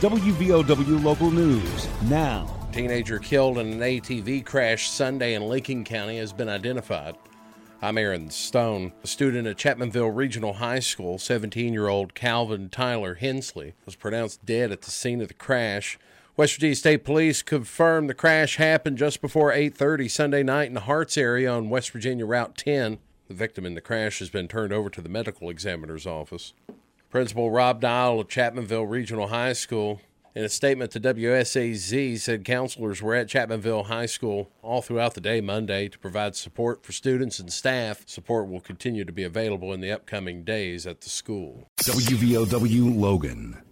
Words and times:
WVOW 0.00 1.02
Local 1.02 1.32
News 1.32 1.88
now. 2.02 2.46
Teenager 2.70 3.18
killed 3.18 3.58
in 3.58 3.72
an 3.72 3.80
ATV 3.80 4.46
crash 4.46 4.88
Sunday 4.88 5.34
in 5.34 5.42
Lincoln 5.42 5.82
County 5.82 6.18
has 6.18 6.32
been 6.32 6.48
identified. 6.48 7.16
I'm 7.82 7.98
Aaron 7.98 8.30
Stone. 8.30 8.92
A 9.02 9.08
student 9.08 9.48
at 9.48 9.56
Chapmanville 9.56 10.14
Regional 10.14 10.52
High 10.52 10.78
School, 10.78 11.18
17 11.18 11.72
year 11.72 11.88
old 11.88 12.14
Calvin 12.14 12.68
Tyler 12.68 13.16
Hensley, 13.16 13.74
was 13.84 13.96
pronounced 13.96 14.46
dead 14.46 14.70
at 14.70 14.82
the 14.82 14.92
scene 14.92 15.20
of 15.20 15.26
the 15.26 15.34
crash. 15.34 15.98
West 16.36 16.54
Virginia 16.54 16.76
State 16.76 17.02
Police 17.02 17.42
confirmed 17.42 18.08
the 18.08 18.14
crash 18.14 18.54
happened 18.54 18.98
just 18.98 19.20
before 19.20 19.50
8:30 19.50 20.08
Sunday 20.08 20.44
night 20.44 20.68
in 20.68 20.74
the 20.74 20.82
Harts 20.82 21.18
area 21.18 21.50
on 21.50 21.70
West 21.70 21.90
Virginia 21.90 22.24
Route 22.24 22.56
10. 22.56 22.98
The 23.26 23.34
victim 23.34 23.66
in 23.66 23.74
the 23.74 23.80
crash 23.80 24.20
has 24.20 24.30
been 24.30 24.46
turned 24.46 24.72
over 24.72 24.90
to 24.90 25.02
the 25.02 25.08
medical 25.08 25.50
examiner's 25.50 26.06
office. 26.06 26.54
Principal 27.10 27.50
Rob 27.50 27.80
Dial 27.80 28.20
of 28.20 28.28
Chapmanville 28.28 28.88
Regional 28.88 29.28
High 29.28 29.54
School, 29.54 30.02
in 30.34 30.44
a 30.44 30.48
statement 30.50 30.90
to 30.90 31.00
WSAZ, 31.00 32.18
said 32.20 32.44
counselors 32.44 33.00
were 33.00 33.14
at 33.14 33.28
Chapmanville 33.28 33.86
High 33.86 34.04
School 34.04 34.50
all 34.60 34.82
throughout 34.82 35.14
the 35.14 35.22
day 35.22 35.40
Monday 35.40 35.88
to 35.88 35.98
provide 35.98 36.36
support 36.36 36.84
for 36.84 36.92
students 36.92 37.38
and 37.38 37.50
staff. 37.50 38.02
Support 38.06 38.48
will 38.48 38.60
continue 38.60 39.06
to 39.06 39.12
be 39.12 39.22
available 39.22 39.72
in 39.72 39.80
the 39.80 39.90
upcoming 39.90 40.44
days 40.44 40.86
at 40.86 41.00
the 41.00 41.08
school. 41.08 41.70
WVOW 41.78 42.94
Logan. 42.94 43.62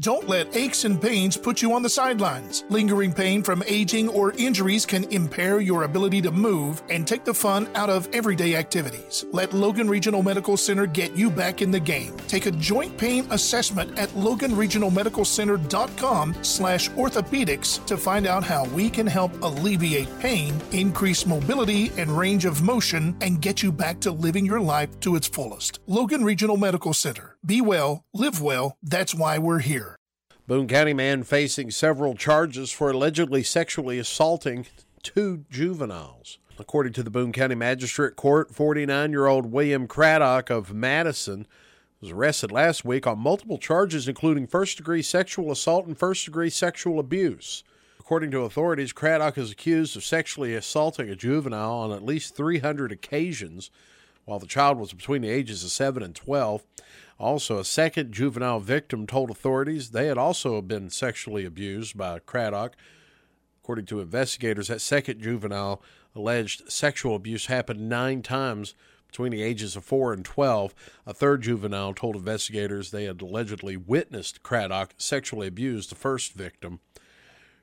Don't 0.00 0.28
let 0.28 0.54
aches 0.54 0.84
and 0.84 1.02
pains 1.02 1.36
put 1.36 1.60
you 1.60 1.72
on 1.72 1.82
the 1.82 1.88
sidelines. 1.88 2.62
Lingering 2.68 3.12
pain 3.12 3.42
from 3.42 3.64
aging 3.66 4.08
or 4.08 4.30
injuries 4.34 4.86
can 4.86 5.02
impair 5.12 5.60
your 5.60 5.82
ability 5.82 6.22
to 6.22 6.30
move 6.30 6.80
and 6.88 7.04
take 7.04 7.24
the 7.24 7.34
fun 7.34 7.68
out 7.74 7.90
of 7.90 8.08
everyday 8.14 8.54
activities. 8.54 9.24
Let 9.32 9.52
Logan 9.52 9.88
Regional 9.88 10.22
Medical 10.22 10.56
Center 10.56 10.86
get 10.86 11.16
you 11.16 11.32
back 11.32 11.62
in 11.62 11.72
the 11.72 11.80
game. 11.80 12.16
Take 12.28 12.46
a 12.46 12.52
joint 12.52 12.96
pain 12.96 13.26
assessment 13.30 13.98
at 13.98 14.08
loganregionalmedicalcenter.com 14.10 16.34
slash 16.42 16.88
orthopedics 16.90 17.84
to 17.86 17.96
find 17.96 18.28
out 18.28 18.44
how 18.44 18.66
we 18.66 18.88
can 18.88 19.08
help 19.08 19.32
alleviate 19.42 20.16
pain, 20.20 20.54
increase 20.70 21.26
mobility 21.26 21.90
and 21.96 22.16
range 22.16 22.44
of 22.44 22.62
motion, 22.62 23.16
and 23.20 23.42
get 23.42 23.64
you 23.64 23.72
back 23.72 23.98
to 23.98 24.12
living 24.12 24.46
your 24.46 24.60
life 24.60 25.00
to 25.00 25.16
its 25.16 25.26
fullest. 25.26 25.80
Logan 25.88 26.24
Regional 26.24 26.56
Medical 26.56 26.94
Center. 26.94 27.36
Be 27.44 27.60
well, 27.60 28.04
live 28.14 28.40
well. 28.40 28.76
That's 28.80 29.12
why 29.12 29.38
we're 29.38 29.58
here. 29.58 29.87
Boone 30.48 30.66
County 30.66 30.94
man 30.94 31.24
facing 31.24 31.70
several 31.70 32.14
charges 32.14 32.72
for 32.72 32.90
allegedly 32.90 33.42
sexually 33.42 33.98
assaulting 33.98 34.64
two 35.02 35.44
juveniles. 35.50 36.38
According 36.58 36.94
to 36.94 37.02
the 37.02 37.10
Boone 37.10 37.32
County 37.32 37.54
Magistrate 37.54 38.16
Court, 38.16 38.54
49 38.54 39.10
year 39.10 39.26
old 39.26 39.52
William 39.52 39.86
Craddock 39.86 40.48
of 40.48 40.72
Madison 40.72 41.46
was 42.00 42.12
arrested 42.12 42.50
last 42.50 42.82
week 42.82 43.06
on 43.06 43.18
multiple 43.18 43.58
charges, 43.58 44.08
including 44.08 44.46
first 44.46 44.78
degree 44.78 45.02
sexual 45.02 45.50
assault 45.50 45.86
and 45.86 45.98
first 45.98 46.24
degree 46.24 46.48
sexual 46.48 46.98
abuse. 46.98 47.62
According 48.00 48.30
to 48.30 48.40
authorities, 48.40 48.94
Craddock 48.94 49.36
is 49.36 49.50
accused 49.50 49.98
of 49.98 50.02
sexually 50.02 50.54
assaulting 50.54 51.10
a 51.10 51.14
juvenile 51.14 51.74
on 51.74 51.92
at 51.92 52.02
least 52.02 52.34
300 52.34 52.90
occasions 52.90 53.70
while 54.28 54.38
the 54.38 54.46
child 54.46 54.78
was 54.78 54.92
between 54.92 55.22
the 55.22 55.30
ages 55.30 55.64
of 55.64 55.70
7 55.70 56.02
and 56.02 56.14
12. 56.14 56.62
Also, 57.18 57.58
a 57.58 57.64
second 57.64 58.12
juvenile 58.12 58.60
victim 58.60 59.06
told 59.06 59.30
authorities 59.30 59.90
they 59.90 60.06
had 60.06 60.18
also 60.18 60.60
been 60.60 60.90
sexually 60.90 61.46
abused 61.46 61.96
by 61.96 62.18
Craddock. 62.18 62.76
According 63.62 63.86
to 63.86 64.00
investigators, 64.00 64.68
that 64.68 64.82
second 64.82 65.22
juvenile 65.22 65.82
alleged 66.14 66.70
sexual 66.70 67.16
abuse 67.16 67.46
happened 67.46 67.88
nine 67.88 68.20
times 68.20 68.74
between 69.06 69.32
the 69.32 69.42
ages 69.42 69.76
of 69.76 69.84
4 69.86 70.12
and 70.12 70.26
12. 70.26 70.74
A 71.06 71.14
third 71.14 71.40
juvenile 71.40 71.94
told 71.94 72.14
investigators 72.14 72.90
they 72.90 73.04
had 73.04 73.22
allegedly 73.22 73.78
witnessed 73.78 74.42
Craddock 74.42 74.92
sexually 74.98 75.46
abuse 75.46 75.86
the 75.86 75.94
first 75.94 76.34
victim. 76.34 76.80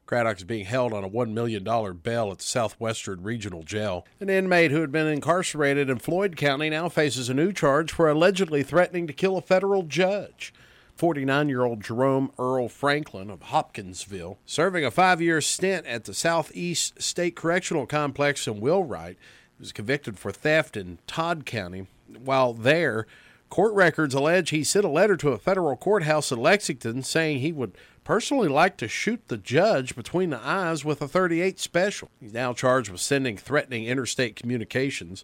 Craddock 0.05 0.37
is 0.37 0.43
being 0.43 0.65
held 0.65 0.93
on 0.93 1.03
a 1.03 1.09
$1 1.09 1.31
million 1.31 1.63
bail 1.63 2.31
at 2.31 2.37
the 2.37 2.43
Southwestern 2.43 3.23
Regional 3.23 3.63
Jail. 3.63 4.05
An 4.19 4.29
inmate 4.29 4.69
who 4.69 4.81
had 4.81 4.91
been 4.91 5.07
incarcerated 5.07 5.89
in 5.89 5.97
Floyd 5.97 6.37
County 6.37 6.69
now 6.69 6.89
faces 6.89 7.27
a 7.27 7.33
new 7.33 7.51
charge 7.51 7.91
for 7.91 8.07
allegedly 8.07 8.61
threatening 8.61 9.07
to 9.07 9.13
kill 9.13 9.35
a 9.35 9.41
federal 9.41 9.81
judge. 9.83 10.53
49 10.95 11.49
year 11.49 11.63
old 11.63 11.81
Jerome 11.81 12.31
Earl 12.37 12.69
Franklin 12.69 13.29
of 13.29 13.43
Hopkinsville, 13.43 14.37
serving 14.45 14.85
a 14.85 14.91
five 14.91 15.21
year 15.21 15.41
stint 15.41 15.85
at 15.87 16.05
the 16.05 16.13
Southeast 16.13 17.01
State 17.01 17.35
Correctional 17.35 17.85
Complex 17.85 18.47
in 18.47 18.61
Wheelwright, 18.61 19.17
was 19.59 19.71
convicted 19.71 20.19
for 20.19 20.31
theft 20.31 20.77
in 20.77 20.99
Todd 21.07 21.45
County. 21.45 21.87
While 22.23 22.53
there, 22.53 23.07
court 23.49 23.73
records 23.73 24.13
allege 24.13 24.49
he 24.49 24.63
sent 24.63 24.85
a 24.85 24.89
letter 24.89 25.15
to 25.17 25.29
a 25.29 25.37
federal 25.37 25.75
courthouse 25.75 26.31
in 26.31 26.39
Lexington 26.39 27.03
saying 27.03 27.39
he 27.39 27.51
would 27.51 27.77
personally 28.03 28.47
like 28.47 28.77
to 28.77 28.87
shoot 28.87 29.27
the 29.27 29.37
judge 29.37 29.95
between 29.95 30.29
the 30.29 30.39
eyes 30.45 30.85
with 30.85 31.01
a 31.01 31.07
38 31.07 31.59
special. 31.59 32.09
He's 32.19 32.33
now 32.33 32.53
charged 32.53 32.91
with 32.91 33.01
sending 33.01 33.37
threatening 33.37 33.85
interstate 33.85 34.35
communications. 34.35 35.23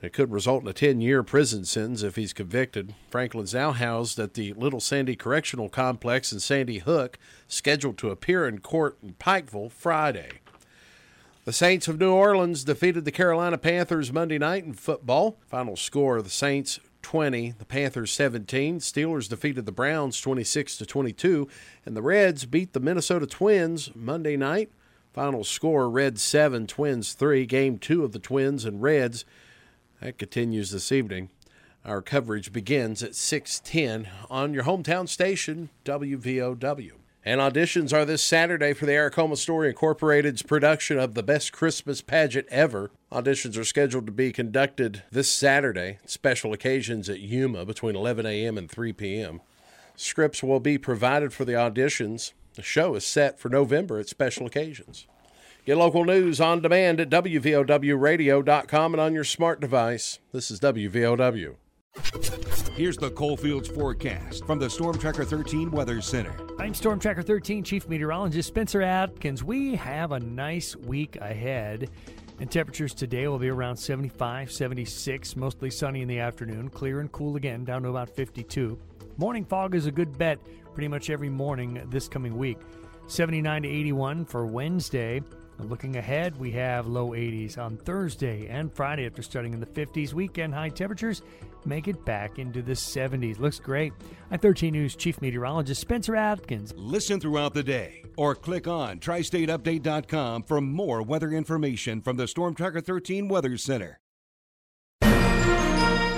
It 0.00 0.12
could 0.12 0.30
result 0.30 0.62
in 0.62 0.68
a 0.68 0.72
10 0.72 1.00
year 1.00 1.22
prison 1.22 1.64
sentence 1.64 2.02
if 2.02 2.16
he's 2.16 2.32
convicted. 2.32 2.94
Franklin's 3.10 3.54
now 3.54 3.72
housed 3.72 4.18
at 4.20 4.34
the 4.34 4.52
Little 4.52 4.80
Sandy 4.80 5.16
Correctional 5.16 5.68
Complex 5.68 6.32
in 6.32 6.38
Sandy 6.38 6.78
Hook, 6.78 7.18
scheduled 7.48 7.98
to 7.98 8.10
appear 8.10 8.46
in 8.46 8.60
court 8.60 8.98
in 9.02 9.14
Pikeville 9.14 9.72
Friday. 9.72 10.40
The 11.44 11.52
Saints 11.52 11.88
of 11.88 11.98
New 11.98 12.12
Orleans 12.12 12.62
defeated 12.62 13.06
the 13.06 13.10
Carolina 13.10 13.56
Panthers 13.56 14.12
Monday 14.12 14.38
night 14.38 14.64
in 14.64 14.74
football. 14.74 15.38
Final 15.46 15.76
score 15.76 16.20
the 16.20 16.28
Saints 16.28 16.78
20, 17.02 17.54
the 17.58 17.64
Panthers 17.64 18.12
17. 18.12 18.80
Steelers 18.80 19.28
defeated 19.28 19.66
the 19.66 19.72
Browns 19.72 20.20
26 20.20 20.76
to 20.78 20.86
22, 20.86 21.48
and 21.84 21.96
the 21.96 22.02
Reds 22.02 22.44
beat 22.44 22.72
the 22.72 22.80
Minnesota 22.80 23.26
Twins 23.26 23.90
Monday 23.94 24.36
night. 24.36 24.70
Final 25.12 25.44
score 25.44 25.90
Reds 25.90 26.22
7, 26.22 26.66
Twins 26.66 27.12
3. 27.12 27.46
Game 27.46 27.78
2 27.78 28.04
of 28.04 28.12
the 28.12 28.18
Twins 28.18 28.64
and 28.64 28.82
Reds. 28.82 29.24
That 30.00 30.18
continues 30.18 30.70
this 30.70 30.92
evening. 30.92 31.30
Our 31.84 32.02
coverage 32.02 32.52
begins 32.52 33.02
at 33.02 33.14
6:10 33.14 34.08
on 34.30 34.52
your 34.52 34.64
hometown 34.64 35.08
station 35.08 35.70
WVOW. 35.84 36.92
And 37.24 37.40
auditions 37.40 37.92
are 37.92 38.04
this 38.04 38.22
Saturday 38.22 38.72
for 38.72 38.86
the 38.86 38.92
Aracoma 38.92 39.36
Story 39.36 39.68
Incorporated's 39.68 40.42
production 40.42 40.98
of 40.98 41.14
the 41.14 41.22
best 41.22 41.52
Christmas 41.52 42.00
pageant 42.00 42.46
ever. 42.50 42.90
Auditions 43.10 43.56
are 43.56 43.64
scheduled 43.64 44.04
to 44.04 44.12
be 44.12 44.32
conducted 44.32 45.02
this 45.10 45.32
Saturday, 45.32 45.98
special 46.04 46.52
occasions 46.52 47.08
at 47.08 47.20
Yuma 47.20 47.64
between 47.64 47.96
11 47.96 48.26
a.m. 48.26 48.58
and 48.58 48.70
3 48.70 48.92
p.m. 48.92 49.40
Scripts 49.96 50.42
will 50.42 50.60
be 50.60 50.76
provided 50.76 51.32
for 51.32 51.46
the 51.46 51.54
auditions. 51.54 52.32
The 52.54 52.62
show 52.62 52.94
is 52.96 53.06
set 53.06 53.40
for 53.40 53.48
November 53.48 53.98
at 53.98 54.10
special 54.10 54.46
occasions. 54.46 55.06
Get 55.64 55.78
local 55.78 56.04
news 56.04 56.38
on 56.38 56.60
demand 56.60 57.00
at 57.00 57.08
WVOWradio.com 57.08 58.94
and 58.94 59.00
on 59.00 59.14
your 59.14 59.24
smart 59.24 59.60
device. 59.60 60.18
This 60.32 60.50
is 60.50 60.60
WVOW. 60.60 61.56
Here's 62.74 62.98
the 62.98 63.10
Coalfields 63.10 63.68
forecast 63.68 64.44
from 64.44 64.58
the 64.58 64.68
Storm 64.68 64.98
Tracker 64.98 65.24
13 65.24 65.70
Weather 65.70 66.02
Center. 66.02 66.34
I'm 66.58 66.74
Storm 66.74 67.00
Tracker 67.00 67.22
13 67.22 67.64
Chief 67.64 67.88
Meteorologist 67.88 68.48
Spencer 68.48 68.82
Atkins. 68.82 69.42
We 69.42 69.76
have 69.76 70.12
a 70.12 70.20
nice 70.20 70.76
week 70.76 71.16
ahead. 71.16 71.90
And 72.40 72.48
temperatures 72.48 72.94
today 72.94 73.26
will 73.26 73.38
be 73.38 73.48
around 73.48 73.76
75, 73.76 74.52
76, 74.52 75.36
mostly 75.36 75.70
sunny 75.70 76.02
in 76.02 76.08
the 76.08 76.20
afternoon, 76.20 76.70
clear 76.70 77.00
and 77.00 77.10
cool 77.10 77.34
again, 77.34 77.64
down 77.64 77.82
to 77.82 77.88
about 77.88 78.08
52. 78.10 78.78
Morning 79.16 79.44
fog 79.44 79.74
is 79.74 79.86
a 79.86 79.90
good 79.90 80.16
bet 80.16 80.38
pretty 80.72 80.86
much 80.86 81.10
every 81.10 81.28
morning 81.28 81.82
this 81.90 82.06
coming 82.06 82.38
week. 82.38 82.58
79 83.08 83.62
to 83.62 83.68
81 83.68 84.24
for 84.24 84.46
Wednesday. 84.46 85.20
Looking 85.60 85.96
ahead, 85.96 86.38
we 86.38 86.52
have 86.52 86.86
low 86.86 87.10
80s 87.10 87.58
on 87.58 87.76
Thursday 87.78 88.46
and 88.48 88.72
Friday 88.72 89.06
after 89.06 89.22
starting 89.22 89.52
in 89.52 89.60
the 89.60 89.66
50s. 89.66 90.12
Weekend 90.12 90.54
high 90.54 90.68
temperatures 90.68 91.22
make 91.64 91.88
it 91.88 92.04
back 92.04 92.38
into 92.38 92.62
the 92.62 92.72
70s. 92.72 93.38
Looks 93.38 93.58
great. 93.58 93.92
I'm 94.30 94.38
13 94.38 94.72
News 94.72 94.94
Chief 94.94 95.20
Meteorologist 95.20 95.80
Spencer 95.80 96.14
Atkins. 96.16 96.72
Listen 96.76 97.20
throughout 97.20 97.54
the 97.54 97.62
day 97.62 98.04
or 98.16 98.34
click 98.34 98.68
on 98.68 99.00
tristateupdate.com 99.00 100.44
for 100.44 100.60
more 100.60 101.02
weather 101.02 101.30
information 101.32 102.00
from 102.00 102.16
the 102.16 102.28
Storm 102.28 102.54
Tracker 102.54 102.80
13 102.80 103.28
Weather 103.28 103.56
Center. 103.56 103.98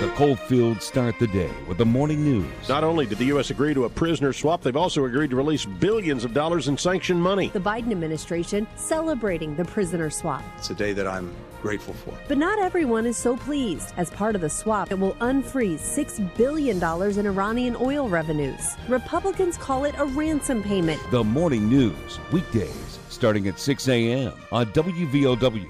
The 0.01 0.09
Coalfields 0.13 0.83
start 0.83 1.19
the 1.19 1.27
day 1.27 1.51
with 1.67 1.77
the 1.77 1.85
morning 1.85 2.23
news. 2.23 2.67
Not 2.67 2.83
only 2.83 3.05
did 3.05 3.19
the 3.19 3.25
U.S. 3.25 3.51
agree 3.51 3.75
to 3.75 3.85
a 3.85 3.89
prisoner 3.89 4.33
swap, 4.33 4.63
they've 4.63 4.75
also 4.75 5.05
agreed 5.05 5.29
to 5.29 5.35
release 5.35 5.63
billions 5.63 6.25
of 6.25 6.33
dollars 6.33 6.67
in 6.67 6.75
sanctioned 6.75 7.21
money. 7.21 7.49
The 7.49 7.59
Biden 7.59 7.91
administration 7.91 8.65
celebrating 8.75 9.55
the 9.55 9.63
prisoner 9.63 10.09
swap. 10.09 10.43
It's 10.57 10.71
a 10.71 10.73
day 10.73 10.93
that 10.93 11.05
I'm 11.05 11.31
grateful 11.61 11.93
for. 11.93 12.17
But 12.27 12.39
not 12.39 12.57
everyone 12.57 13.05
is 13.05 13.15
so 13.15 13.37
pleased. 13.37 13.93
As 13.95 14.09
part 14.09 14.33
of 14.33 14.41
the 14.41 14.49
swap, 14.49 14.91
it 14.91 14.97
will 14.97 15.13
unfreeze 15.17 15.81
$6 15.81 16.35
billion 16.35 16.77
in 17.19 17.27
Iranian 17.27 17.77
oil 17.79 18.09
revenues. 18.09 18.75
Republicans 18.87 19.55
call 19.55 19.85
it 19.85 19.93
a 19.99 20.05
ransom 20.05 20.63
payment. 20.63 20.99
The 21.11 21.23
morning 21.23 21.69
news, 21.69 22.19
weekdays 22.31 22.97
starting 23.09 23.47
at 23.47 23.59
6 23.59 23.87
a.m. 23.87 24.33
on 24.51 24.65
WVOW 24.73 25.69